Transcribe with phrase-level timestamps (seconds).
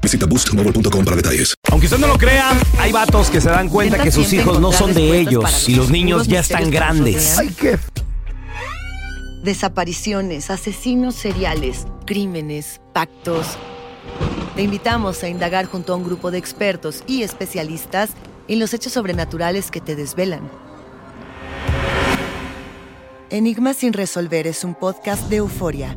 [0.00, 1.54] Visita boostmobile.com para detalles.
[1.70, 4.72] Aunque usted no lo crea, hay vatos que se dan cuenta que sus hijos no
[4.72, 7.38] son de ellos y los niños ya están grandes.
[7.38, 7.78] Ay, qué
[9.42, 13.46] Desapariciones, asesinos seriales, crímenes, pactos.
[14.54, 18.10] Te invitamos a indagar junto a un grupo de expertos y especialistas
[18.48, 20.50] en los hechos sobrenaturales que te desvelan.
[23.30, 25.96] Enigma sin resolver es un podcast de euforia.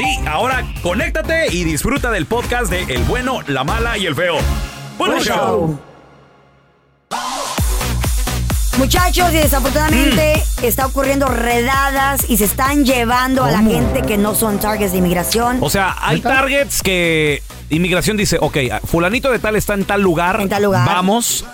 [0.00, 4.38] Sí, ahora conéctate y disfruta del podcast de El bueno, la mala y el feo.
[4.96, 5.78] ¡Buen show!
[8.78, 14.34] Muchachos, y desafortunadamente está ocurriendo redadas y se están llevando a la gente que no
[14.34, 15.58] son targets de inmigración.
[15.60, 20.40] O sea, hay targets que inmigración dice, ok, fulanito de tal está en tal lugar,
[20.40, 20.86] En tal lugar.
[20.86, 21.44] vamos,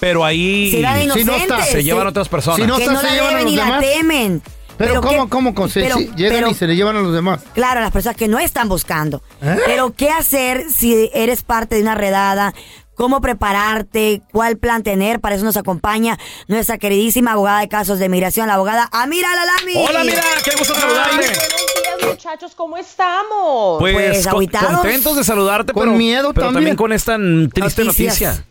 [0.00, 2.60] pero ahí Si no está, se llevan otras personas.
[2.60, 4.42] Si no que no se la llevan deben ni la temen.
[4.78, 7.40] Pero, ¿cómo, qué- cómo, pero- llegan pero- y se le llevan a los demás.
[7.54, 9.22] Claro, las personas que no están buscando.
[9.42, 9.56] ¿Eh?
[9.66, 12.52] Pero ¿qué hacer si eres parte de una redada?
[12.94, 14.22] ¿Cómo prepararte?
[14.32, 15.20] ¿Cuál plan tener?
[15.20, 19.86] Para eso nos acompaña nuestra queridísima abogada de casos de migración, la abogada Amira Lalami.
[19.86, 21.16] Hola, mira, qué gusto saludarte.
[21.16, 23.78] Buenos días, muchachos, ¿cómo estamos?
[23.80, 26.74] Pues, Pues, con- contentos de saludarte, Con pero, miedo pero también.
[26.76, 27.16] con esta
[27.52, 27.86] triste Noticias.
[28.20, 28.46] noticia.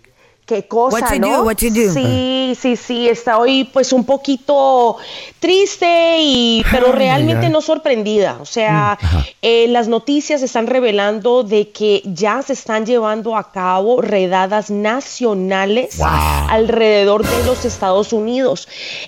[0.46, 1.38] Qué cosa, What ¿no?
[1.38, 1.92] do, what do.
[1.92, 4.98] Sí, sí, sí, está hoy pues un poquito
[5.40, 8.38] triste y pero realmente no sorprendida.
[8.40, 8.98] O sea,
[9.42, 16.00] eh, las noticias están revelando de que ya se están llevando a cabo redadas nacionales
[16.02, 18.68] alrededor de los Estados Unidos.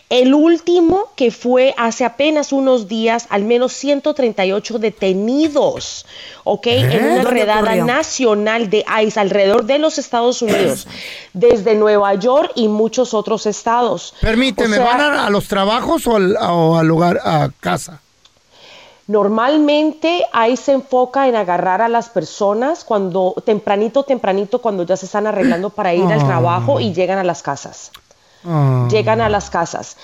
[0.10, 6.06] El último que fue hace apenas unos días, al menos 138 detenidos,
[6.44, 6.68] ¿ok?
[6.68, 7.86] En una ¿Dónde redada ocurrió?
[7.86, 10.88] nacional de ICE alrededor de los Estados Unidos,
[11.34, 14.14] desde Nueva York y muchos otros estados.
[14.22, 18.02] Permíteme, O sea, ¿van a, a los trabajos o al, o al lugar, a casa?
[19.08, 25.06] Normalmente ahí se enfoca en agarrar a las personas cuando tempranito, tempranito, cuando ya se
[25.06, 27.92] están arreglando para ir al trabajo y llegan a las casas.
[28.46, 28.88] Ah.
[28.92, 29.96] Llegan a las casas.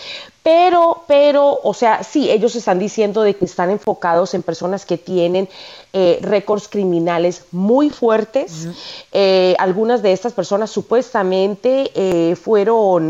[0.43, 4.97] Pero, pero, o sea, sí, ellos están diciendo de que están enfocados en personas que
[4.97, 5.47] tienen
[5.95, 8.67] eh, récords criminales muy fuertes.
[9.11, 13.09] Eh, algunas de estas personas supuestamente eh, fueron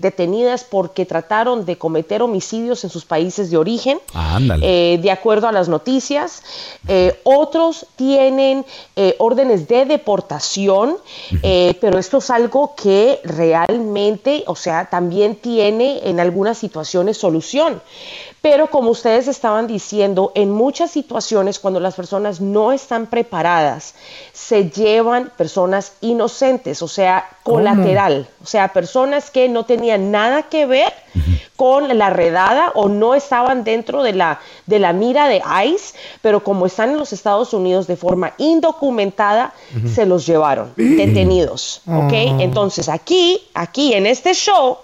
[0.00, 3.98] detenidas porque trataron de cometer homicidios en sus países de origen.
[4.14, 4.94] Ándale.
[4.94, 6.42] Eh, de acuerdo a las noticias.
[7.24, 8.64] Otros tienen
[9.18, 10.96] órdenes de deportación,
[11.42, 17.80] pero esto es algo que realmente, o sea, también tiene en algunas situaciones solución.
[18.42, 23.94] Pero como ustedes estaban diciendo, en muchas situaciones cuando las personas no están preparadas,
[24.32, 30.66] se llevan personas inocentes, o sea, colateral, o sea, personas que no tenían nada que
[30.66, 30.92] ver
[31.56, 36.44] con la redada o no estaban dentro de la, de la mira de ICE, pero
[36.44, 39.54] como están en los Estados Unidos de forma indocumentada,
[39.92, 42.12] se los llevaron detenidos, ¿ok?
[42.40, 44.78] Entonces aquí, aquí en este show,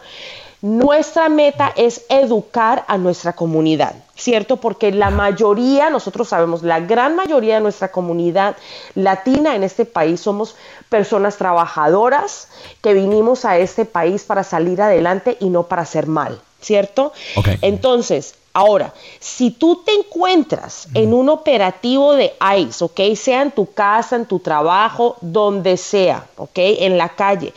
[0.62, 4.58] nuestra meta es educar a nuestra comunidad, ¿cierto?
[4.58, 8.56] Porque la mayoría, nosotros sabemos, la gran mayoría de nuestra comunidad
[8.94, 10.54] latina en este país somos
[10.88, 12.46] personas trabajadoras
[12.80, 17.12] que vinimos a este país para salir adelante y no para hacer mal, ¿cierto?
[17.36, 17.48] Ok.
[17.60, 23.00] Entonces, Ahora, si tú te encuentras en un operativo de ICE, ¿ok?
[23.16, 26.58] Sea en tu casa, en tu trabajo, donde sea, ¿ok?
[26.58, 27.54] En la calle.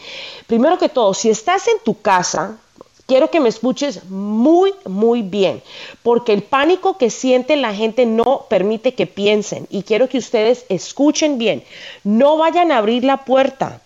[0.48, 2.56] Primero que todo, si estás en tu casa,
[3.06, 5.62] quiero que me escuches muy, muy bien,
[6.04, 9.68] porque el pánico que siente la gente no permite que piensen.
[9.70, 11.64] Y quiero que ustedes escuchen bien.
[12.04, 13.82] No vayan a abrir la puerta,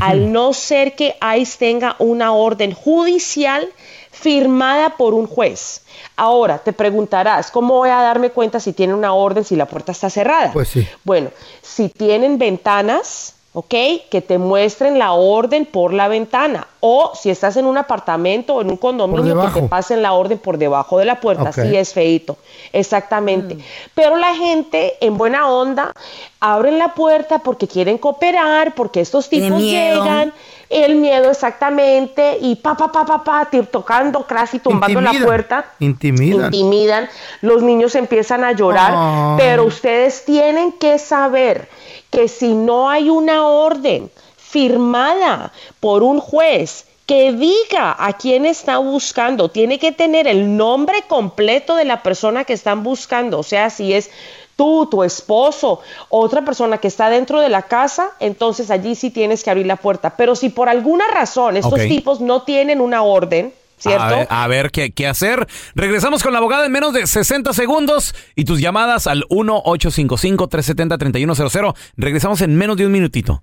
[0.00, 3.68] al no ser que ICE tenga una orden judicial
[4.10, 5.82] firmada por un juez.
[6.16, 9.92] Ahora, te preguntarás, ¿cómo voy a darme cuenta si tiene una orden si la puerta
[9.92, 10.52] está cerrada?
[10.52, 10.86] Pues sí.
[11.02, 11.30] Bueno,
[11.62, 13.74] si tienen ventanas, ¿ok?
[14.10, 16.66] Que te muestren la orden por la ventana.
[16.80, 20.38] O si estás en un apartamento o en un condominio, que te pasen la orden
[20.38, 21.44] por debajo de la puerta.
[21.44, 21.54] Ok.
[21.54, 22.36] Sí, es feito.
[22.72, 23.56] Exactamente.
[23.94, 25.92] Pero la gente, en buena onda,
[26.40, 30.32] abren la puerta porque quieren cooperar, porque estos tipos llegan.
[30.70, 36.46] El miedo exactamente, y pa, pa, pa, pa, pa, tocando casi tumbando la puerta intimidan.
[36.46, 37.08] intimidan,
[37.42, 41.68] los niños empiezan a llorar, pero ustedes tienen que saber
[42.14, 48.78] que si no hay una orden firmada por un juez que diga a quién está
[48.78, 53.68] buscando, tiene que tener el nombre completo de la persona que están buscando, o sea,
[53.68, 54.10] si es
[54.56, 59.42] tú, tu esposo, otra persona que está dentro de la casa, entonces allí sí tienes
[59.42, 60.16] que abrir la puerta.
[60.16, 63.52] Pero si por alguna razón estos tipos no tienen una orden,
[63.84, 64.02] ¿cierto?
[64.02, 65.46] A ver, a ver qué, qué hacer.
[65.74, 71.74] Regresamos con la abogada en menos de 60 segundos y tus llamadas al 1-855-370-3100.
[71.96, 73.42] Regresamos en menos de un minutito.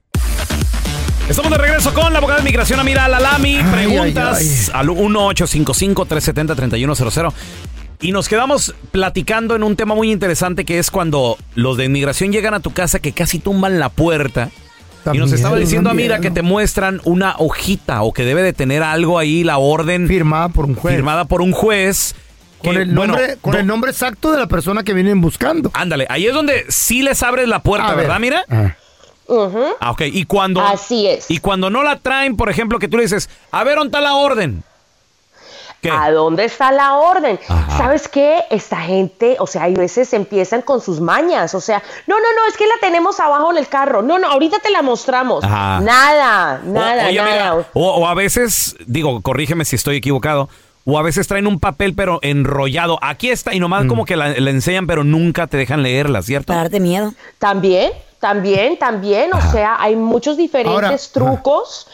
[1.29, 3.57] Estamos de regreso con la abogada de inmigración Amira Lalami.
[3.57, 7.31] Ay, Preguntas ay, al 1-855-370-3100.
[8.01, 12.31] Y nos quedamos platicando en un tema muy interesante que es cuando los de inmigración
[12.31, 14.49] llegan a tu casa que casi tumban la puerta.
[15.13, 16.21] Y nos estaba diciendo Amira miedo.
[16.21, 20.49] que te muestran una hojita o que debe de tener algo ahí, la orden Firmada
[20.49, 20.95] por un juez.
[20.95, 22.15] firmada por un juez.
[22.63, 25.71] Con, el nombre, bueno, con el nombre exacto de la persona que vienen buscando.
[25.73, 28.05] Ándale, ahí es donde sí les abres la puerta, A ver.
[28.05, 28.45] ¿verdad, mira?
[28.49, 28.75] Ah.
[29.79, 30.01] Ah, ok.
[30.11, 30.61] Y cuando.
[30.61, 31.29] Así es.
[31.31, 34.01] Y cuando no la traen, por ejemplo, que tú le dices, a ver, ¿dónde está
[34.01, 34.63] la orden?
[35.81, 35.89] ¿Qué?
[35.89, 37.39] ¿A dónde está la orden?
[37.47, 37.77] Ajá.
[37.77, 38.43] ¿Sabes qué?
[38.51, 42.47] Esta gente, o sea, hay veces empiezan con sus mañas, o sea, no, no, no,
[42.47, 44.01] es que la tenemos abajo en el carro.
[44.03, 45.43] No, no, ahorita te la mostramos.
[45.43, 45.79] Ajá.
[45.81, 47.31] Nada, O- nada, oye, nada.
[47.31, 50.49] mira, o, o a veces, digo, corrígeme si estoy equivocado,
[50.85, 52.99] o a veces traen un papel pero enrollado.
[53.01, 53.61] Aquí está y Mm.
[53.61, 56.47] nomás como que la, la enseñan pero nunca te dejan leerla, ¿cierto?
[56.47, 57.13] Para darte miedo.
[57.39, 61.87] También, también, también, o sea, hay muchos diferentes Ahora, trucos.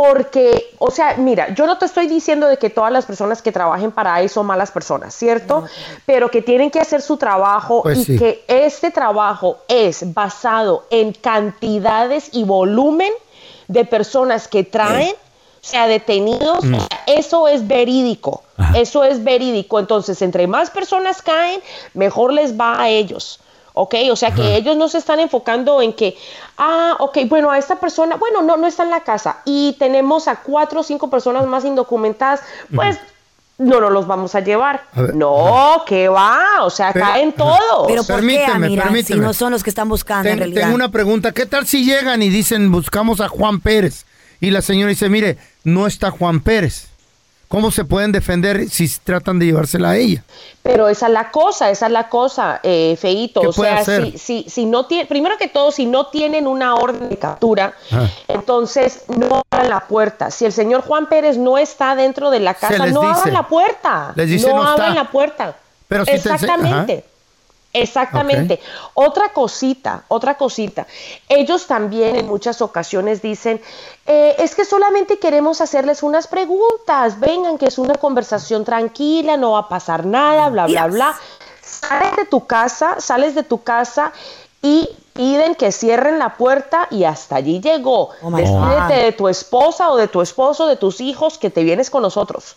[0.00, 3.50] Porque, o sea, mira, yo no te estoy diciendo de que todas las personas que
[3.50, 5.64] trabajen para ahí son malas personas, ¿cierto?
[6.06, 8.16] Pero que tienen que hacer su trabajo Pues y sí.
[8.16, 13.10] que este trabajo es basado en cantidades y volumen
[13.66, 15.16] de personas que traen, o
[15.62, 18.78] sea, detenidos, o sea, eso es verídico, Ajá.
[18.78, 19.80] eso es verídico.
[19.80, 21.60] Entonces, entre más personas caen,
[21.94, 23.40] mejor les va a ellos.
[23.80, 23.94] ¿Ok?
[24.10, 26.16] O sea que ellos no se están enfocando en que,
[26.56, 30.26] ah, ok, bueno, a esta persona, bueno, no, no está en la casa y tenemos
[30.26, 32.40] a cuatro o cinco personas más indocumentadas,
[32.74, 32.98] pues
[33.56, 34.82] no nos los vamos a llevar.
[34.92, 37.86] A ver, no, que va, o sea, Pero- caen todos.
[37.86, 38.82] Pero ¿por qué, Permíteme, Amira?
[38.82, 39.20] Si permíteme.
[39.24, 40.62] no son los que están buscando en realidad.
[40.62, 41.30] tengo una pregunta.
[41.30, 44.06] ¿Qué tal si llegan y dicen buscamos a Juan Pérez?
[44.40, 46.87] Y la señora dice, mire, no está Juan Pérez.
[47.48, 50.22] ¿Cómo se pueden defender si tratan de llevársela a ella?
[50.62, 53.40] Pero esa es la cosa, esa es la cosa, eh, Feito.
[53.40, 54.12] ¿Qué O puede sea, hacer?
[54.12, 57.72] si, si, si no tiene, primero que todo, si no tienen una orden de captura,
[58.28, 60.30] entonces no abran la puerta.
[60.30, 63.12] Si el señor Juan Pérez no está dentro de la casa, no dice.
[63.20, 64.12] abran la puerta.
[64.14, 65.56] Les dice, no, abran la puerta.
[65.88, 67.02] Pero si te ense-
[67.72, 68.60] Exactamente.
[68.94, 70.86] Otra cosita, otra cosita.
[71.28, 73.60] Ellos también en muchas ocasiones dicen,
[74.06, 79.52] eh, es que solamente queremos hacerles unas preguntas, vengan, que es una conversación tranquila, no
[79.52, 80.94] va a pasar nada, bla, bla, Yes.
[80.94, 81.18] bla.
[81.62, 84.12] Sales de tu casa, sales de tu casa
[84.62, 88.10] y piden que cierren la puerta y hasta allí llegó.
[88.22, 89.04] Oh Despídete God.
[89.04, 92.56] de tu esposa o de tu esposo, de tus hijos, que te vienes con nosotros.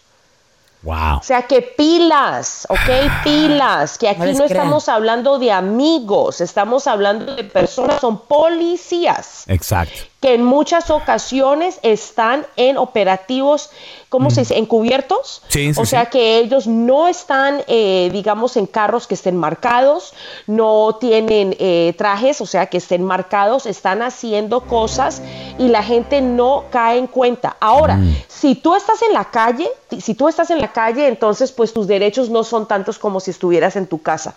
[0.84, 1.20] Wow.
[1.20, 3.24] O sea que pilas, ¿ok?
[3.24, 9.94] Pilas, que aquí no estamos hablando de amigos, estamos hablando de personas, son policías Exacto.
[10.20, 13.70] que en muchas ocasiones están en operativos,
[14.10, 14.58] ¿cómo se dice?
[14.58, 15.44] Encubiertos.
[15.50, 16.12] Sí, sí, o sea sí.
[16.14, 20.16] que ellos no están, eh, digamos, en carros que estén marcados,
[20.48, 25.22] no tienen eh, trajes, o sea que estén marcados, están haciendo cosas
[25.60, 27.56] y la gente no cae en cuenta.
[27.60, 29.70] Ahora, si tú estás en la calle,
[30.00, 33.32] si tú estás en la calle, entonces pues tus derechos no son tantos como si
[33.32, 34.36] estuvieras en tu casa.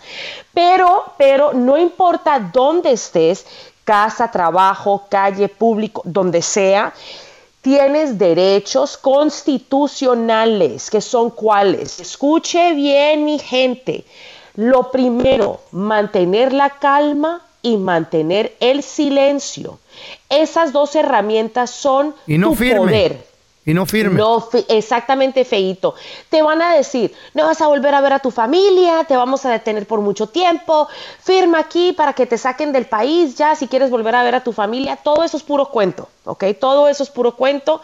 [0.53, 3.45] Pero, pero no importa dónde estés,
[3.83, 6.93] casa, trabajo, calle, público, donde sea,
[7.61, 11.99] tienes derechos constitucionales, que son cuáles.
[11.99, 14.05] Escuche bien mi gente.
[14.55, 19.79] Lo primero, mantener la calma y mantener el silencio.
[20.29, 22.79] Esas dos herramientas son Y no tu firme.
[22.79, 23.34] poder.
[23.65, 24.19] Y no firme.
[24.19, 25.95] No, exactamente, feito.
[26.29, 29.43] Te van a decir, no vas a volver a ver a tu familia, te vamos
[29.45, 30.87] a detener por mucho tiempo,
[31.19, 34.43] firma aquí para que te saquen del país ya, si quieres volver a ver a
[34.43, 36.45] tu familia, todo eso es puro cuento, ¿ok?
[36.59, 37.81] Todo eso es puro cuento.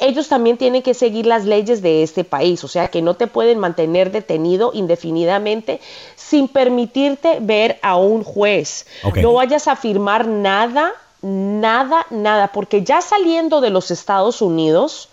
[0.00, 3.26] Ellos también tienen que seguir las leyes de este país, o sea que no te
[3.26, 5.80] pueden mantener detenido indefinidamente
[6.14, 8.86] sin permitirte ver a un juez.
[9.16, 15.08] No vayas a firmar nada, nada, nada, porque ya saliendo de los Estados Unidos,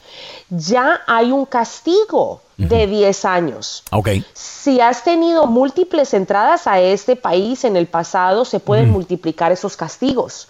[0.50, 3.84] ya hay un castigo de 10 años.
[3.92, 4.10] Ok.
[4.34, 9.76] Si has tenido múltiples entradas a este país en el pasado, se pueden multiplicar esos
[9.76, 10.48] castigos.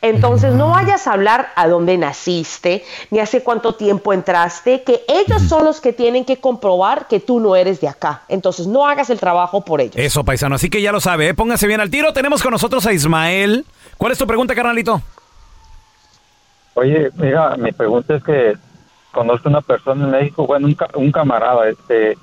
[0.00, 5.42] Entonces, no vayas a hablar a dónde naciste, ni hace cuánto tiempo entraste, que ellos
[5.42, 8.22] son los que tienen que comprobar que tú no eres de acá.
[8.28, 9.96] Entonces, no hagas el trabajo por ellos.
[9.96, 10.54] Eso, paisano.
[10.54, 11.34] Así que ya lo sabe, ¿eh?
[11.34, 12.12] póngase bien al tiro.
[12.12, 13.66] Tenemos con nosotros a Ismael.
[13.96, 15.02] ¿Cuál es tu pregunta, carnalito?
[16.74, 18.56] Oye, mira, mi pregunta es que
[19.18, 22.16] conozco una persona en México, bueno, un, un camarada, este,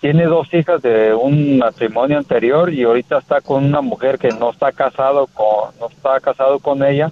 [0.00, 4.50] tiene dos hijas de un matrimonio anterior y ahorita está con una mujer que no
[4.50, 7.10] está casado con, no está casado con ella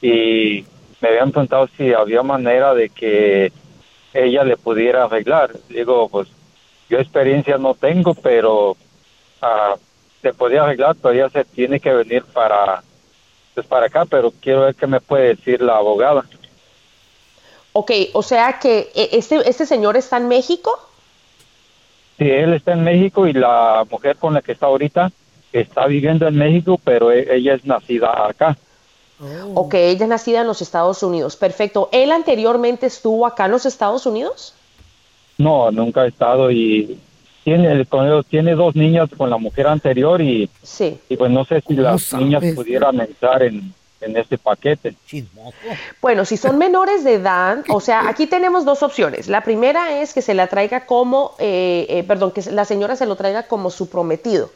[0.00, 0.64] y
[1.02, 3.52] me habían preguntado si había manera de que
[4.14, 5.50] ella le pudiera arreglar.
[5.68, 6.28] Digo, pues
[6.88, 8.74] yo experiencia no tengo, pero
[9.42, 9.74] ah,
[10.22, 12.82] se podía arreglar, pero ella se tiene que venir para
[13.54, 16.24] pues para acá, pero quiero ver qué me puede decir la abogada.
[17.72, 20.70] Ok, o sea que eh, este, este señor está en México.
[22.18, 25.10] Sí, él está en México y la mujer con la que está ahorita
[25.52, 28.56] está viviendo en México, pero e- ella es nacida acá.
[29.54, 31.36] Ok, ella es nacida en los Estados Unidos.
[31.36, 31.88] Perfecto.
[31.92, 34.54] ¿Él anteriormente estuvo acá en los Estados Unidos?
[35.38, 36.98] No, nunca ha estado y
[37.44, 40.98] tiene con ellos tiene dos niñas con la mujer anterior y, Sí.
[41.08, 42.26] y pues no sé si ¿Cómo las sabes?
[42.26, 44.94] niñas pudieran entrar en, en este paquete.
[46.00, 49.28] Bueno, si son menores de edad, o sea, aquí tenemos dos opciones.
[49.28, 53.06] La primera es que se la traiga como, eh, eh, perdón, que la señora se
[53.06, 54.50] lo traiga como su prometido,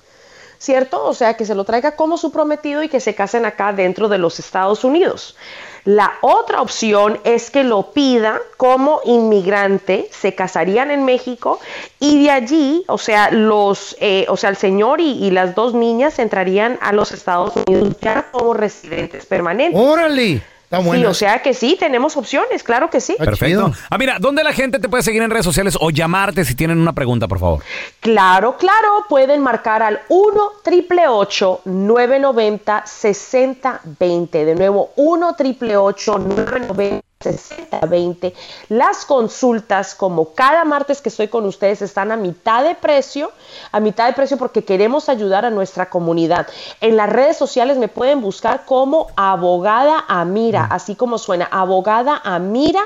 [0.58, 1.04] ¿cierto?
[1.04, 4.08] O sea, que se lo traiga como su prometido y que se casen acá dentro
[4.08, 5.36] de los Estados Unidos.
[5.84, 11.60] La otra opción es que lo pida como inmigrante, se casarían en México
[12.00, 16.18] y de allí, o sea, los, eh, o sea, el señor y, las dos niñas
[16.18, 19.80] entrarían a los Estados Unidos ya como residentes permanentes.
[19.80, 20.42] Órale.
[20.78, 23.16] Está Sí, o sea que sí, tenemos opciones, claro que sí.
[23.18, 23.72] Perfecto.
[23.90, 26.78] Ah, mira, ¿dónde la gente te puede seguir en redes sociales o llamarte si tienen
[26.78, 27.62] una pregunta, por favor?
[28.00, 34.44] Claro, claro, pueden marcar al 1 triple 990 6020.
[34.44, 38.34] De nuevo, 1 triple 990 6020.
[38.68, 43.32] Las consultas, como cada martes que estoy con ustedes, están a mitad de precio,
[43.72, 46.46] a mitad de precio porque queremos ayudar a nuestra comunidad.
[46.80, 52.82] En las redes sociales me pueden buscar como abogada Amira, así como suena, abogada Amira.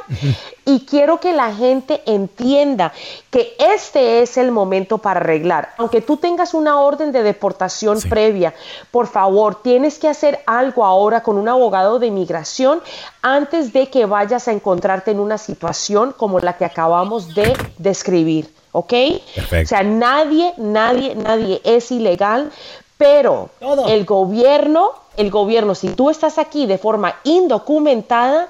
[0.64, 2.92] Y quiero que la gente entienda
[3.30, 5.70] que este es el momento para arreglar.
[5.78, 8.54] Aunque tú tengas una orden de deportación previa,
[8.90, 12.82] por favor, tienes que hacer algo ahora con un abogado de inmigración
[13.22, 18.52] antes de que vayas a encontrarte en una situación como la que acabamos de describir.
[18.72, 18.92] ¿Ok?
[19.34, 19.64] Perfecto.
[19.64, 22.50] O sea, nadie, nadie, nadie es ilegal,
[22.96, 23.50] pero
[23.88, 28.48] el gobierno, el gobierno, si tú estás aquí de forma indocumentada,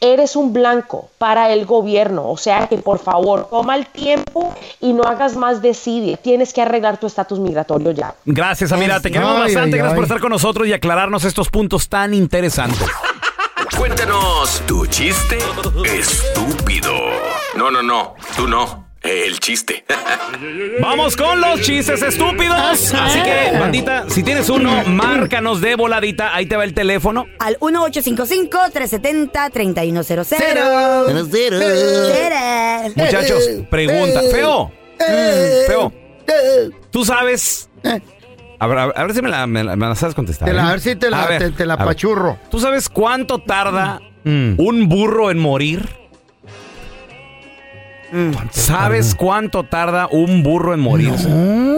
[0.00, 2.30] eres un blanco para el gobierno.
[2.30, 6.18] O sea que por favor, toma el tiempo y no hagas más decide.
[6.18, 8.14] Tienes que arreglar tu estatus migratorio ya.
[8.26, 9.00] Gracias, Amira.
[9.00, 9.76] Te queremos Ay, bastante.
[9.76, 12.86] ay, Gracias por estar con nosotros y aclararnos estos puntos tan interesantes.
[13.74, 15.38] Cuéntanos tu chiste
[15.84, 16.92] estúpido.
[17.56, 18.84] No, no, no, tú no.
[19.02, 19.84] El chiste.
[20.80, 22.92] Vamos con los chistes estúpidos.
[22.92, 26.34] Así que, bandita, si tienes uno, márcanos de voladita.
[26.34, 27.26] Ahí te va el teléfono.
[27.38, 30.26] Al 1855-370-3100.
[30.28, 31.06] Cero.
[32.96, 34.22] Muchachos, pregunta.
[34.30, 34.72] Feo.
[34.98, 35.92] Mm, Feo.
[36.90, 37.68] ¿Tú sabes?
[38.58, 40.48] A ver, a ver, a ver si me la, me la- me la sabes contestar.
[40.48, 40.66] Te la- ¿eh?
[40.66, 41.86] a ver si te la- ver, te- te la a ver.
[41.86, 42.38] pachurro.
[42.50, 44.54] ¿Tú sabes cuánto tarda Mm.
[44.58, 45.88] un burro en morir?
[48.50, 51.12] ¿Sabes cuánto tarda un burro en morir?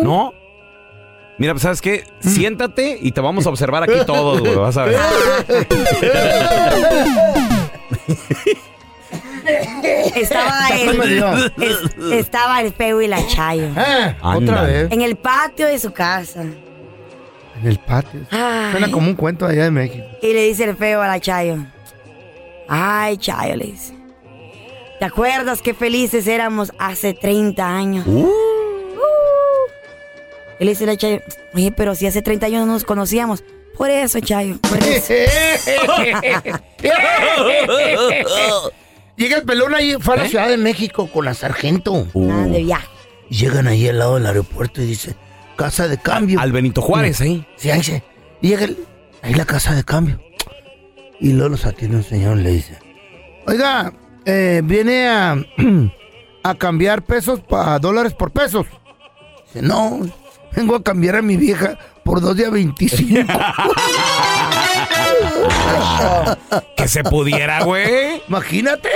[0.02, 0.32] ¿No?
[1.38, 2.04] Mira, pues, ¿sabes qué?
[2.20, 4.54] Siéntate y te vamos a observar aquí todos, güey.
[4.54, 4.98] Vas a ver.
[10.14, 11.22] Estaba el,
[11.62, 13.64] es- estaba el feo y la chayo.
[13.76, 14.72] Eh, otra Ándale.
[14.84, 14.92] vez.
[14.92, 16.44] En el patio de su casa.
[17.60, 18.20] En el patio.
[18.30, 18.72] Ay.
[18.72, 20.04] Suena como un cuento allá de México.
[20.22, 21.58] Y le dice el feo a la chayo.
[22.68, 23.94] Ay, chayo, le dice.
[24.98, 28.06] ¿Te acuerdas qué felices éramos hace 30 años?
[28.06, 28.28] Uh.
[30.58, 31.20] Y le dice la Chayo,
[31.54, 33.44] oye, pero si hace 30 años no nos conocíamos.
[33.76, 35.14] Por eso, Chayo, por eso.
[39.16, 42.06] Llega el pelón ahí, fue a la Ciudad de México con la sargento.
[42.14, 42.88] Nada de viaje.
[43.30, 45.14] Llegan ahí al lado del aeropuerto y dice,
[45.58, 46.40] casa de cambio.
[46.40, 47.46] Al Benito Juárez, ahí.
[47.56, 48.02] Sí, ahí se.
[48.40, 48.78] Y llega el-
[49.22, 50.18] ahí la casa de cambio.
[51.20, 52.78] Y luego los atiende un señor y le dice,
[53.46, 53.92] oiga,
[54.24, 55.36] eh, viene a,
[56.44, 58.66] a cambiar pesos para dólares por pesos.
[59.46, 60.00] Dice, no,
[60.54, 63.32] vengo a cambiar a mi vieja por dos de a 25.
[66.76, 68.22] Que se pudiera, güey.
[68.28, 68.88] Imagínate.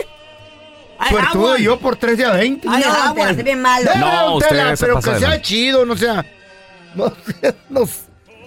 [0.99, 1.59] Ay, Suertudo agua.
[1.59, 2.69] yo por tres de a 20.
[2.71, 3.91] Ay, no, malo.
[3.91, 6.25] Eh, No, usted Tela, se pero que sea chido, no sea.
[6.95, 7.13] No,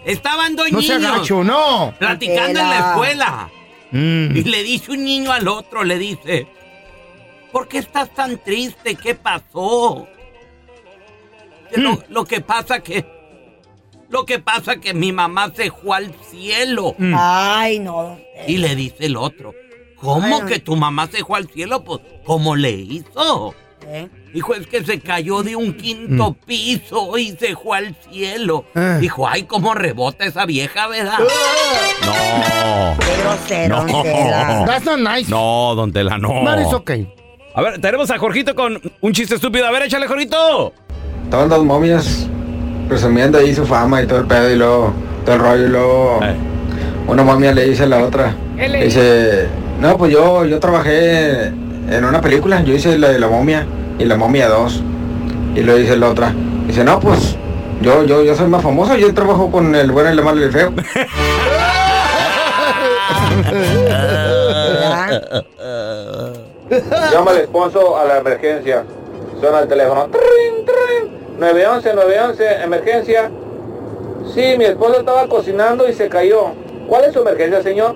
[0.06, 1.94] Estaban dos no niños no.
[1.98, 3.50] platicando en la escuela.
[3.92, 4.36] Mm.
[4.38, 6.48] Y le dice un niño al otro, le dice,
[7.52, 8.96] ¿por qué estás tan triste?
[8.96, 10.08] ¿Qué pasó?
[11.76, 11.82] Mm.
[11.82, 13.06] Lo, lo que pasa que...
[14.08, 16.96] Lo que pasa que mi mamá se fue al cielo.
[17.00, 17.14] Mm.
[17.18, 18.20] Ay, no.
[18.48, 19.54] Y le dice el otro,
[19.96, 20.46] ¿cómo Ay, no.
[20.46, 21.84] que tu mamá se fue al cielo?
[21.84, 23.56] Pues, ¿cómo le hizo?
[23.88, 24.10] ¿Eh?
[24.34, 28.66] Dijo, es que se cayó de un quinto piso y se fue al cielo.
[28.74, 28.98] Ah.
[29.00, 31.20] Dijo, ay, cómo rebota esa vieja, ¿verdad?
[32.06, 32.96] No.
[33.00, 34.02] Qué grosero, No.
[34.02, 34.64] Tela.
[34.66, 35.30] That's not nice.
[35.30, 36.30] No, don Tela, no.
[36.44, 37.08] But it's okay.
[37.54, 39.66] A ver, tenemos a Jorgito con un chiste estúpido.
[39.68, 40.74] A ver, échale, Jorgito.
[41.24, 42.28] Estaban dos momias
[42.88, 44.94] presumiendo ahí su fama y todo el pedo y luego
[45.26, 46.36] todo el rollo y luego Eh.
[47.08, 49.48] una momia le dice a la otra, le dice,
[49.80, 51.52] no pues yo, yo trabajé
[51.90, 53.66] en una película, yo hice la de la momia
[54.00, 54.82] y la momia 2
[55.56, 56.34] y lo dice la otra,
[56.68, 57.38] dice no pues
[57.82, 60.52] yo, yo, yo soy más famoso, yo trabajo con el bueno, el malo y el
[60.52, 60.74] feo.
[67.12, 68.84] Llama al esposo a la emergencia.
[69.40, 70.08] Suena el teléfono.
[70.08, 71.12] Trin, trin.
[71.40, 73.30] 911, 911, emergencia.
[74.34, 76.54] Sí, mi esposo estaba cocinando y se cayó.
[76.88, 77.96] ¿Cuál es su emergencia, señor?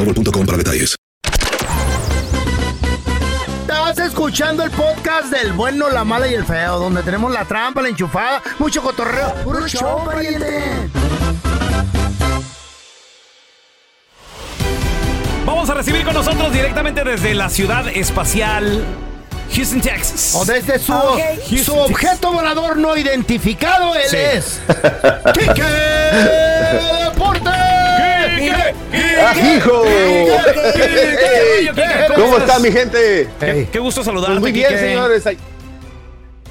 [0.05, 0.95] boostmobile.com para detalles.
[3.61, 7.81] Estás escuchando el podcast del bueno, la mala y el feo, donde tenemos la trampa,
[7.81, 9.33] la enchufada, mucho cotorreo.
[9.43, 10.89] ¡Puro show, pariente!
[15.45, 18.85] Vamos a recibir con nosotros directamente desde la ciudad espacial
[19.53, 20.33] Houston, Texas.
[20.35, 21.19] O desde su, Ok.
[21.47, 24.17] su Houston, objeto volador no identificado, él Sí.
[24.17, 24.61] es.
[25.33, 25.63] ¡Quique
[27.03, 27.49] Deporte!
[29.65, 29.83] ¡Hijo!
[32.15, 33.29] ¿Cómo está mi gente?
[33.39, 34.79] Qué, qué gusto saludarte, Pues muy bien, Quique.
[34.79, 35.23] señores.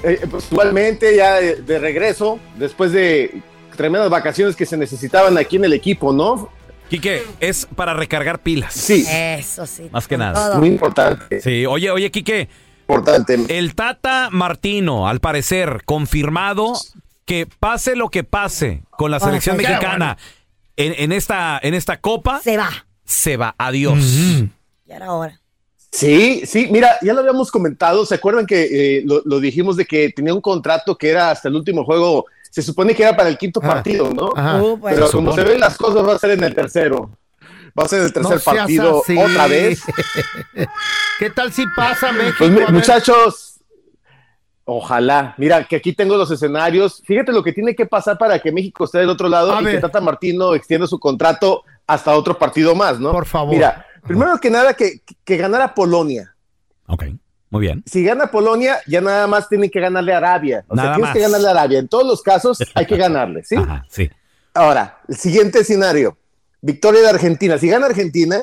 [0.03, 3.41] Eh, pues, igualmente, ya de, de regreso, después de
[3.75, 6.49] tremendas vacaciones que se necesitaban aquí en el equipo, ¿no?
[6.89, 8.73] Quique, es para recargar pilas.
[8.73, 9.05] Sí.
[9.09, 9.87] Eso sí.
[9.91, 10.49] Más que nada.
[10.49, 10.59] Todo.
[10.59, 11.39] Muy importante.
[11.41, 12.49] Sí, oye, oye, Quique.
[12.81, 13.37] Importante.
[13.47, 16.73] El Tata Martino, al parecer, confirmado
[17.25, 20.17] que pase lo que pase con la Ah, selección mexicana
[20.75, 22.69] en, en esta, en esta copa, Se va.
[23.05, 23.55] Se va.
[23.57, 23.99] Adiós.
[24.85, 25.39] Ya era hora.
[25.91, 28.05] Sí, sí, mira, ya lo habíamos comentado.
[28.05, 31.49] ¿Se acuerdan que eh, lo, lo dijimos de que tenía un contrato que era hasta
[31.49, 32.25] el último juego?
[32.49, 33.73] Se supone que era para el quinto Ajá.
[33.75, 34.31] partido, ¿no?
[34.35, 34.61] Ajá.
[34.61, 34.93] Uh, pues.
[34.95, 35.43] Pero Se como supone.
[35.47, 37.09] se ven las cosas, va a ser en el tercero.
[37.77, 39.17] Va a ser el tercer No partido así.
[39.17, 39.81] otra vez.
[41.19, 42.35] ¿Qué tal si pasa México?
[42.39, 42.71] Pues, mi- ver.
[42.71, 43.59] muchachos,
[44.65, 45.33] ojalá.
[45.37, 47.01] Mira, que aquí tengo los escenarios.
[47.05, 49.65] Fíjate lo que tiene que pasar para que México esté del otro lado A y
[49.65, 49.75] ver.
[49.75, 53.11] que Tata Martino extienda su contrato hasta otro partido más, ¿no?
[53.11, 53.53] Por favor.
[53.53, 56.33] Mira, primero que nada, que, que ganara Polonia.
[56.87, 57.03] Ok,
[57.49, 57.83] muy bien.
[57.85, 60.63] Si gana Polonia, ya nada más tienen que ganarle a Arabia.
[60.69, 61.15] O Nada sea, tienes más.
[61.15, 61.79] que ganarle a Arabia.
[61.79, 63.55] En todos los casos hay que ganarle, ¿sí?
[63.55, 64.09] Ajá, sí.
[64.53, 66.17] Ahora, el siguiente escenario.
[66.61, 67.57] Victoria de Argentina.
[67.57, 68.41] Si gana Argentina,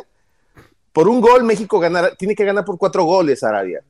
[0.92, 3.82] por un gol México ganar, tiene que ganar por cuatro goles Arabia.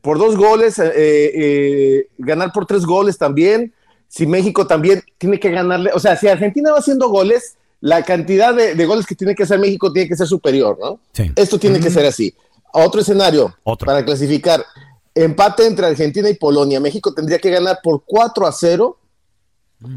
[0.00, 3.72] Por dos goles, eh, eh, ganar por tres goles también.
[4.08, 8.54] Si México también tiene que ganarle, o sea, si Argentina va haciendo goles, la cantidad
[8.54, 11.00] de, de goles que tiene que hacer México tiene que ser superior, ¿no?
[11.12, 11.30] Sí.
[11.34, 12.32] Esto tiene que ser así.
[12.72, 13.86] Otro escenario Otro.
[13.86, 14.64] para clasificar.
[15.12, 16.78] Empate entre Argentina y Polonia.
[16.78, 18.98] México tendría que ganar por 4 a 0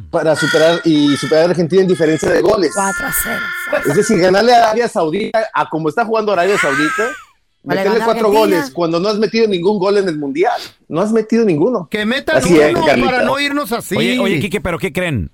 [0.10, 2.72] para superar y superar a Argentina en diferencia de goles.
[2.74, 3.40] 4 a 0.
[3.88, 7.12] Es decir, ganarle a Arabia Saudita, a como está jugando Arabia Saudita,
[7.62, 8.40] Vale, meterle gana cuatro Argentina.
[8.58, 10.60] goles cuando no has metido ningún gol en el Mundial.
[10.88, 11.88] No has metido ninguno.
[11.90, 13.96] Que metan Así uno para no irnos así.
[13.96, 15.32] Oye, oye, Quique, ¿pero qué creen?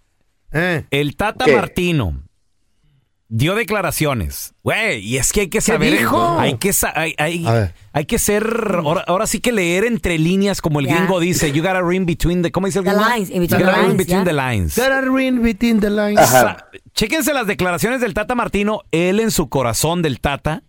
[0.52, 0.86] Eh.
[0.92, 1.56] El Tata ¿Qué?
[1.56, 2.24] Martino
[3.34, 4.54] dio declaraciones.
[4.62, 5.98] Güey, y es que hay que saber.
[5.98, 6.38] dijo?
[6.40, 7.46] Hay que, sa- hay, hay-
[7.94, 8.44] hay que ser.
[8.84, 11.52] Ahora, ahora sí que leer entre líneas, como el gringo dice.
[11.52, 12.52] You gotta read between the.
[12.52, 13.10] ¿Cómo dice el The gringo?
[13.10, 14.24] lines, in You between the read lines, between ya.
[14.26, 14.76] the lines.
[14.78, 16.20] Gotta read between the lines.
[16.20, 16.68] Ajá.
[16.94, 18.82] Chéquense las declaraciones del Tata Martino.
[18.92, 20.64] Él en su corazón del Tata.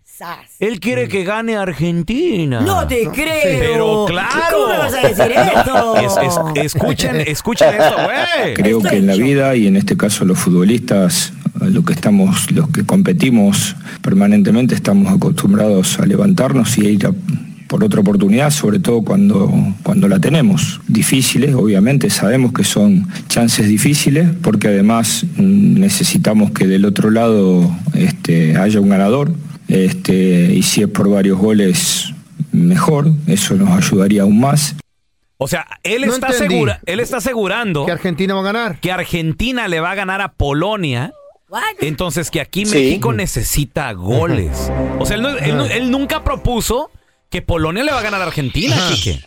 [0.61, 2.61] Él quiere que gane Argentina.
[2.61, 3.59] No te creo.
[3.59, 4.31] Pero claro.
[4.53, 5.97] ¿Cómo me vas a decir esto?
[5.97, 8.55] Es- es- escuchen, escuchen esto, güey.
[8.55, 12.69] Creo que en la vida y en este caso los futbolistas, lo que estamos, los
[12.71, 17.13] que competimos permanentemente, estamos acostumbrados a levantarnos y a ir a
[17.69, 19.51] por otra oportunidad, sobre todo cuando,
[19.83, 20.79] cuando la tenemos.
[20.89, 27.75] Difíciles, obviamente, sabemos que son chances difíciles, porque además mm, necesitamos que del otro lado
[27.95, 29.33] este, haya un ganador,
[29.73, 30.15] este,
[30.53, 32.13] y si es por varios goles,
[32.53, 34.77] mejor, eso nos ayudaría aún más.
[35.39, 36.55] O sea, él No está entendí.
[36.55, 38.81] segura, él está asegurando Que Argentina va a ganar.
[38.81, 41.13] que Argentina le va a ganar a Polonia.
[41.49, 41.61] What?
[41.81, 42.75] Entonces que aquí Sí.
[42.77, 44.71] México necesita goles.
[44.99, 46.91] O sea, él, no- él no- él nunca propuso
[47.29, 49.21] que Polonia le va a ganar a Argentina, Quique.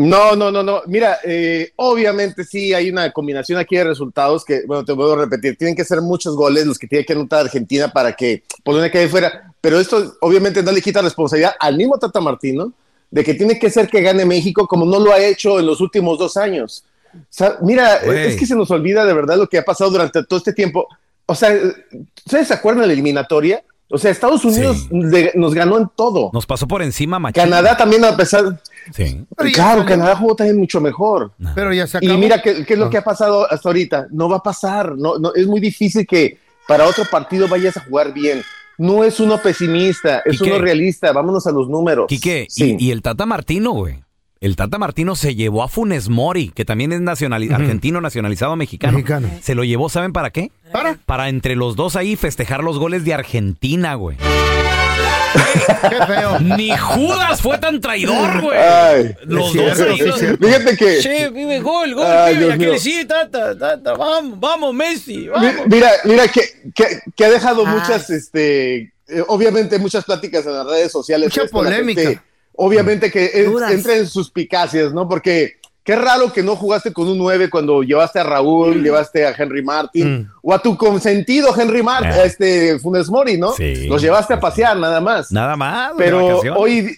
[0.00, 0.80] No, no, no, no.
[0.86, 5.58] Mira, eh, obviamente sí hay una combinación aquí de resultados que, bueno, te puedo repetir,
[5.58, 9.08] tienen que ser muchos goles los que tiene que anotar Argentina para que Polonia quede
[9.10, 12.72] fuera, pero esto obviamente no le quita responsabilidad al mismo Tata Martino
[13.10, 15.82] de que tiene que ser que gane México como no lo ha hecho en los
[15.82, 16.82] últimos dos años.
[17.12, 18.28] O sea, mira, Güey.
[18.28, 20.88] es que se nos olvida de verdad lo que ha pasado durante todo este tiempo.
[21.26, 21.54] O sea,
[22.24, 23.62] ¿ustedes se acuerdan de la eliminatoria?
[23.92, 26.30] O sea, Estados Unidos le- nos ganó en todo.
[26.32, 27.42] Nos pasó por encima, machín.
[27.42, 28.60] Canadá también, a pesar,
[28.94, 29.24] Sí.
[29.36, 29.84] Pero ya claro.
[29.84, 31.32] Canadá jugó también mucho mejor.
[31.54, 32.12] Pero ya se acabó.
[32.14, 32.90] Y mira qué, qué es lo Ah.
[32.90, 34.06] que ha pasado hasta ahorita.
[34.10, 34.96] No va a pasar.
[34.96, 38.42] No, no, es muy difícil que para otro partido vayas a jugar bien.
[38.78, 40.50] No es uno pesimista, es Quique.
[40.52, 41.12] uno realista.
[41.12, 42.06] Vámonos a los números.
[42.08, 42.76] Quique, Sí.
[42.78, 44.02] y, y el Tata Martino, güey.
[44.42, 48.94] El Tata Martino se llevó a Funes Mori, que también es nacionali- argentino nacionalizado mexicano.
[48.94, 49.28] Mexicano.
[49.42, 50.50] Se lo llevó, ¿saben para qué?
[50.72, 50.94] ¿Para?
[51.04, 54.16] Para entre los dos ahí festejar los goles de Argentina, güey.
[54.16, 56.40] Qué feo.
[56.40, 58.58] Ni Judas fue tan traidor, güey.
[58.58, 59.98] Ay, Los Es dos cierto, ahí.
[59.98, 60.46] sí, es cierto.
[60.46, 60.98] Fíjate que.
[61.00, 62.72] Che, vive gol, gol, Ay, Dios ya que mío.
[62.72, 65.52] le sí, tata, tata, vamos, vamos, Messi, mi- vamos.
[65.66, 66.40] Mira, mira que,
[66.74, 67.74] que, que ha dejado Ay.
[67.74, 68.76] muchas, este,
[69.06, 71.26] eh, obviamente muchas pláticas en las redes sociales.
[71.28, 72.00] Mucha Esto, la polémica.
[72.00, 72.20] gente,
[72.64, 75.08] obviamente que es- entra en suspicacias, ¿no?
[75.08, 79.34] Porque qué raro que no jugaste con un 9 cuando llevaste a Raúl, llevaste a
[79.36, 80.30] Henry Martin Mm.
[80.42, 82.24] o a tu consentido Henry Martin, Ah.
[82.24, 83.52] este Funes Mori, ¿no?
[83.52, 83.86] Sí.
[83.88, 85.32] Los llevaste a pasear nada más.
[85.32, 85.92] Nada más.
[85.96, 86.96] Pero hoy,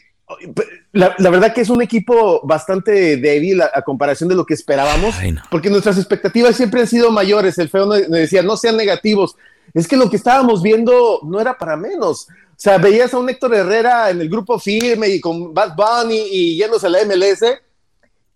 [0.93, 4.55] la, la verdad que es un equipo bastante débil a, a comparación de lo que
[4.55, 5.43] esperábamos, Ay, no.
[5.51, 7.57] porque nuestras expectativas siempre han sido mayores.
[7.59, 9.37] El feo me decía, no sean negativos.
[9.75, 12.27] Es que lo que estábamos viendo no era para menos.
[12.29, 16.27] O sea, veías a un Héctor Herrera en el grupo firme y con Bad Bunny
[16.31, 17.43] y yéndose a la MLS.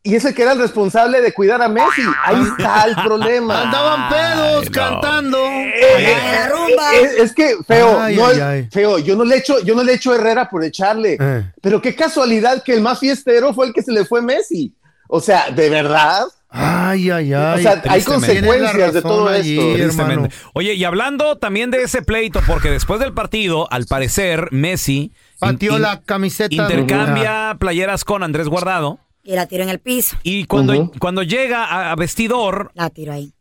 [0.03, 2.03] Y ese que era el responsable de cuidar a Messi.
[2.25, 3.63] Ahí está el problema.
[3.63, 4.71] Andaban pedos Ay, no.
[4.73, 5.39] cantando.
[5.45, 6.95] Eh, la rumba.
[6.95, 8.69] Es, es que feo, Ay, no ay, es- ay.
[8.71, 11.53] feo, yo no le echo, yo no le echo Herrera por echarle, Eh.
[11.61, 14.73] pero qué casualidad que el más fiestero fue el que se le fue Messi.
[15.09, 16.25] O sea, de verdad.
[16.49, 17.59] Ay, ay, ay.
[17.59, 19.61] O sea, hay consecuencias de todo esto.
[19.61, 20.29] allí.
[20.55, 25.77] Oye, y hablando también de ese pleito, porque después del partido, al parecer, Messi Pateó
[25.77, 26.55] in- la camiseta.
[26.55, 29.01] intercambia playeras con Andrés Guardado.
[29.23, 30.17] Y la tiró en el piso.
[30.23, 33.33] Y cuando, cuando llega a, a vestidor, La tiró ahí.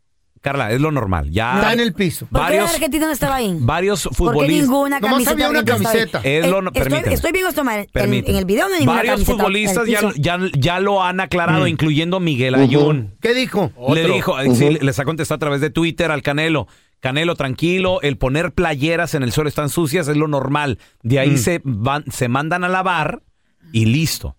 [0.46, 1.28] Carla, es lo normal.
[1.32, 2.26] Ya Está en el piso.
[2.26, 3.56] ¿Por qué varios, Argentina no estaba ahí?
[3.60, 4.68] varios ¿Por qué futbolistas.
[4.68, 5.64] ninguna Nomás camiseta había una ahí?
[5.64, 6.20] camiseta.
[6.22, 7.14] Es lo- estoy, permíteme.
[7.14, 8.30] estoy bien tomar en, Permíteme.
[8.30, 10.12] en el video no hay ninguna Varios camiseta en el futbolistas ya, piso.
[10.16, 11.68] ya, ya lo han aclarado, Mm.
[11.68, 13.16] incluyendo Miguel Ayun.
[13.20, 13.72] ¿Qué dijo?
[13.92, 16.68] Le dijo, eh, sí, les ha contestado a través de Twitter al Canelo.
[17.00, 20.78] Canelo, tranquilo, el poner playeras en el suelo están sucias es lo normal.
[21.02, 21.18] De Mm.
[21.18, 23.22] ahí se van, se mandan a lavar
[23.72, 24.36] y listo.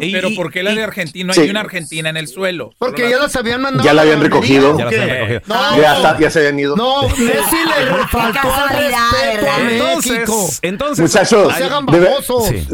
[0.00, 1.32] Y- Pero ¿por qué la de Argentina?
[1.32, 1.40] Sí.
[1.40, 2.72] Hay una Argentina en el suelo.
[2.78, 3.82] Porque ya las habían mandado.
[3.82, 4.74] Ya la habían recogido.
[4.74, 5.40] ¿o Ya las habían recogido.
[5.46, 6.76] No, Ya, está- ya se habían ido.
[6.76, 9.58] no, Messi le faltó respeto a.
[9.58, 10.14] México.
[10.14, 12.48] Entonces, entonces Muchachos, No se hagan de ver- babosos.
[12.48, 12.66] Sí.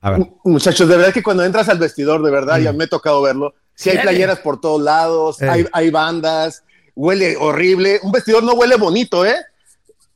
[0.00, 0.26] A ver.
[0.44, 3.52] Muchachos, de verdad que cuando entras al vestidor, de verdad, ya me he tocado verlo.
[3.74, 5.48] Si hay playeras por todos lados, Eh.
[5.50, 8.00] hay, hay bandas, huele horrible.
[8.02, 9.36] Un vestidor no huele bonito, ¿eh?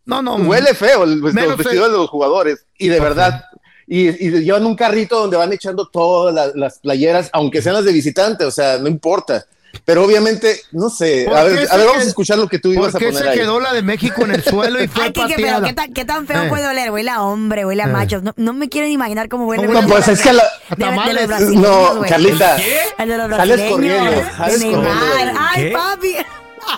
[0.06, 0.36] No, no.
[0.36, 2.64] Huele feo el, los vestidores de los jugadores.
[2.78, 3.44] Y de verdad,
[3.86, 7.84] y, y llevan un carrito donde van echando todas las, las playeras, aunque sean las
[7.84, 9.44] de visitante, o sea, no importa.
[9.84, 11.24] Pero obviamente, no sé.
[11.28, 13.00] ¿Por A qué ver, a ver, vamos a escuchar lo que tú ibas a ¿Por
[13.00, 13.38] qué poner se ahí.
[13.38, 15.62] quedó la de México en el suelo y fue Ay, Kike, pero?
[15.62, 16.48] ¿qué tan, qué tan feo Eh.
[16.48, 16.92] puede oler?
[16.92, 17.92] Huele a hombre, huele a Eh.
[17.92, 18.22] machos.
[18.22, 19.66] No, no me quiero ni imaginar cómo huele.
[19.66, 20.44] No, pues es que la-
[20.76, 22.02] de- de, los No.
[22.08, 22.56] Carlita.
[22.98, 24.90] El de los Sales corriendo, de sales corriendo.
[25.36, 25.70] Ay, ¿Qué?
[25.72, 26.14] papi.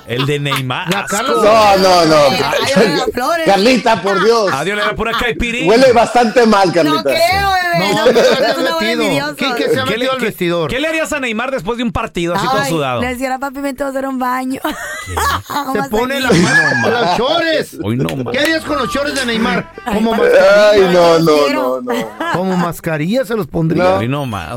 [0.07, 0.95] El de Neymar.
[0.95, 1.17] Asco.
[1.23, 2.17] No, no, no.
[2.17, 3.43] Ay.
[3.45, 4.53] Carlita, por Dios.
[4.53, 5.69] Adiós, le da pura caipirinha.
[5.69, 6.97] Huele bastante mal, Carlita.
[6.97, 7.77] No creo, bebé.
[7.79, 9.03] No, No, no, no, se es ha una buena metido.
[9.03, 9.37] envidioso.
[9.37, 10.71] ¿Quién que se ha ¿Qué le- metido al qué- vestidor?
[10.71, 13.01] ¿Qué le harías a Neymar después de un partido así todo Ay, sudado?
[13.01, 14.61] Le decía a papi, vente a hacer un baño.
[15.73, 17.77] Se pone la- los chores.
[17.83, 18.33] Hoy no más.
[18.33, 19.73] ¿Qué harías con los chores de Neymar?
[19.93, 20.93] Como Ay, mascarilla.
[20.93, 21.93] no, no, no, no.
[22.33, 23.97] Como mascarilla se los pondría.
[23.97, 24.55] Hoy no más.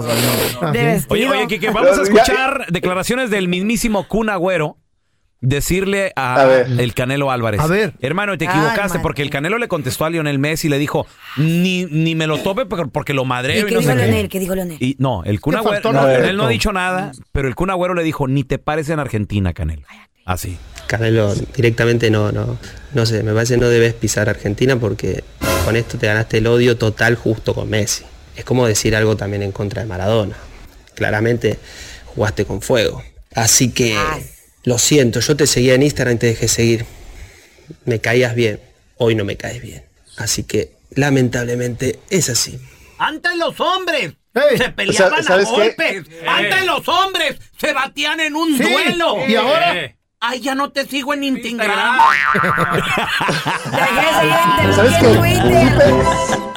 [1.09, 4.77] Oye, oye, Kike, vamos a escuchar declaraciones del mismísimo Kun Agüero
[5.41, 6.67] decirle a, A ver.
[6.79, 7.61] el Canelo Álvarez.
[7.61, 7.93] A ver.
[8.01, 11.07] Hermano, te Ay, equivocaste porque el Canelo le contestó a Lionel Messi y le dijo,
[11.37, 14.77] ni, ni me lo tope por- porque lo ¿Y madreo y, qué no dijo.
[14.79, 17.69] Y no, el Kun Le Agüero, no, él no ha dicho nada, pero el Kun
[17.69, 19.83] Agüero le dijo, ni te pares en Argentina, Canelo.
[20.25, 20.57] Así.
[20.87, 22.57] Canelo directamente no, no,
[22.93, 25.23] no sé, me parece que no debes pisar Argentina porque
[25.65, 28.03] con esto te ganaste el odio total justo con Messi.
[28.35, 30.35] Es como decir algo también en contra de Maradona.
[30.95, 31.59] Claramente
[32.05, 33.03] jugaste con fuego.
[33.35, 33.95] Así que
[34.63, 36.85] lo siento, yo te seguía en Instagram y te dejé seguir.
[37.85, 38.59] Me caías bien,
[38.97, 39.83] hoy no me caes bien.
[40.17, 42.59] Así que lamentablemente es así.
[42.97, 44.13] Antes los hombres
[44.57, 45.55] se peleaban ¿sabes a qué?
[45.55, 46.03] golpes.
[46.27, 49.27] Antes los hombres se batían en un Sí, duelo.
[49.27, 49.95] ¿y ahora?
[50.21, 51.97] Ay, ya no te sigo en Instagram.
[53.71, 56.48] Dejé ¿Sabes en qué?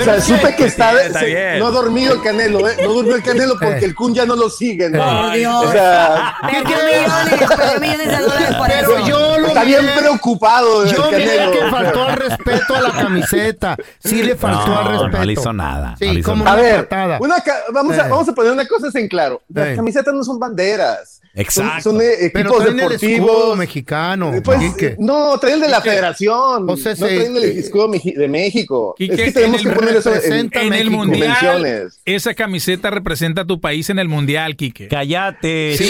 [0.00, 1.58] O sea, supe que está, Está se- bien.
[1.58, 2.76] no ha dormido el Canelo, ¿eh?
[2.82, 4.98] No durmió el Canelo porque el Kun ya no lo sigue, ¿no?
[5.04, 5.64] Por Dios.
[5.66, 9.06] O sea, Perdió millones, perdió millones de dólares por Pero eso.
[9.08, 13.76] yo lo está bien preocupado el Yo miré que faltó al respeto a la camiseta.
[14.02, 15.18] Sí le faltó No, al respeto.
[15.18, 16.56] no le hizo nada, Sí, no hizo como nada.
[16.56, 16.86] A una ver,
[17.20, 18.08] una vamos, a, Eh.
[18.10, 19.42] vamos a poner una cosa en claro.
[19.52, 19.76] Las Eh.
[19.76, 21.16] camisetas no son banderas.
[21.32, 21.82] Exacto.
[21.82, 23.56] Son, son, eh, Pero equipos el escudo deportivos.
[23.56, 24.32] mexicano.
[24.42, 24.96] Pues, Quique.
[24.98, 26.68] no, traen el de la federación.
[26.68, 28.94] O sea, no traen el escudo de México.
[28.98, 32.90] Quique, es que tenemos en el que poner en, representa En el mundial, esa camiseta
[32.90, 34.88] representa a tu país en el mundial, Quique.
[34.88, 35.76] Cállate.
[35.76, 35.84] Sí,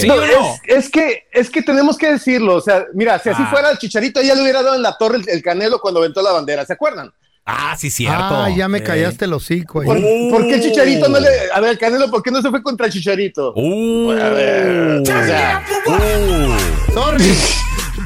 [0.00, 0.54] sí, No, o no?
[0.64, 2.54] es, es que, es que tenemos que decirlo.
[2.56, 3.48] O sea, mira, si así Ah.
[3.50, 6.22] fuera el chicharito, ya le hubiera dado en la torre el, el canelo cuando aventó
[6.22, 6.64] la bandera.
[6.66, 7.12] ¿Se acuerdan?
[7.50, 8.16] Ah, sí, cierto.
[8.42, 8.82] Ah, ya me Eh.
[8.82, 9.80] callaste el hocico.
[9.80, 9.86] ahí.
[9.86, 9.98] ¿Por,
[10.40, 11.28] por qué el chicharito no le.
[11.54, 13.54] A ver, el canelo, ¿por qué no se fue contra el chicharito?
[13.56, 14.10] Uh.
[14.12, 15.64] A ver, o sea,
[16.92, 17.24] Sorry.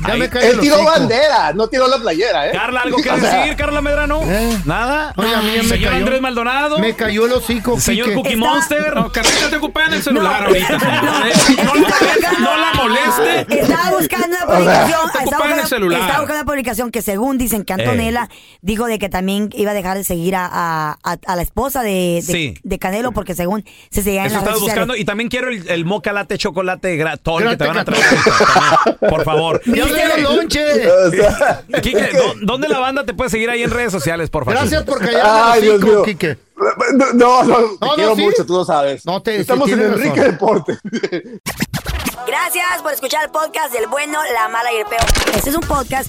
[0.08, 0.90] Ya me él el tiró hocico.
[0.90, 2.52] bandera, no tiró la playera, ¿eh?
[2.52, 4.20] Carla, ¿algo que sea, decir, Carla Medrano?
[4.24, 4.58] ¿Eh?
[4.64, 5.12] ¿Nada?
[5.16, 6.04] Oye, a mí ya me Señor cayó.
[6.04, 6.78] Andrés Maldonado.
[6.78, 8.16] Me cayó el hocico, Señor Quique.
[8.16, 8.94] Cookie Está- Monster.
[8.96, 10.46] No, Carlita te ocupa en el celular No.
[10.48, 10.78] ahorita.
[11.34, 11.64] señor.
[11.64, 13.60] No, la moleste, no la moleste.
[13.60, 15.00] Estaba buscando una sea, publicación.
[15.08, 16.00] Estaba en el buscando, celular.
[16.00, 18.28] estaba buscando una publicación que según dicen que Antonella
[18.60, 21.82] dijo de que también iba a dejar de seguir a, a, a- a la esposa
[21.82, 22.54] de, de, Sí.
[22.62, 24.62] de Canelo porque según se seguía en Eso las sociales.
[24.74, 24.96] buscando.
[24.96, 28.04] Y también quiero el, el moca latte chocolate gratón que te van a traer.
[29.08, 29.60] Por favor.
[29.96, 30.90] ¡Ya me dio lonche!
[30.90, 34.44] O sea, Quique, ¿dó- ¿dónde la banda te puede seguir ahí en redes sociales, por
[34.44, 34.60] favor?
[34.60, 36.02] Gracias por callarme Ay, Dios mío.
[36.02, 36.38] Quique.
[36.94, 38.22] No, no, no, te no, quiero sí.
[38.22, 39.04] mucho, tú lo sabes.
[39.04, 40.32] No, te- Estamos en Enrique razón.
[40.32, 40.78] Deporte.
[42.26, 45.02] Gracias por escuchar el podcast del bueno, la mala y el peor.
[45.34, 46.08] Este es un podcast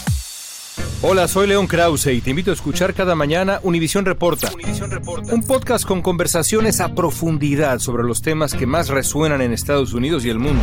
[1.03, 4.51] Hola, soy León Krause y te invito a escuchar cada mañana Univisión Reporta.
[5.31, 10.25] Un podcast con conversaciones a profundidad sobre los temas que más resuenan en Estados Unidos
[10.25, 10.61] y el mundo.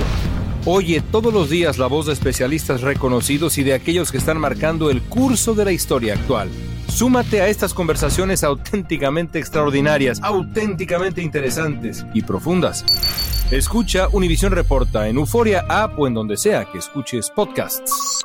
[0.64, 4.90] Oye todos los días la voz de especialistas reconocidos y de aquellos que están marcando
[4.90, 6.48] el curso de la historia actual.
[6.86, 12.84] Súmate a estas conversaciones auténticamente extraordinarias, auténticamente interesantes y profundas.
[13.50, 18.24] Escucha Univisión Reporta en Euforia App o en donde sea que escuches podcasts.